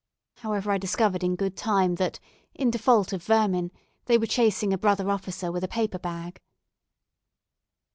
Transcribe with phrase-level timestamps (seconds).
[0.37, 2.19] However I discovered in good time that,
[2.55, 3.69] in default of vermin,
[4.05, 6.41] they were chasing a brother officer with a paper bag.